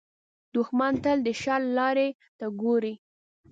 دښمن 0.55 0.93
تل 1.03 1.17
د 1.27 1.27
شر 1.41 1.61
لارې 1.77 2.07
ته 2.39 2.45
ګوري 2.61 2.93